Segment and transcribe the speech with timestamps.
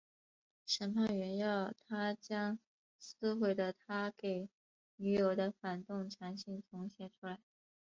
[0.65, 2.59] 审判员要他将被
[2.97, 4.49] 撕毁的他给
[4.95, 7.37] 女友的反动长信重写出来。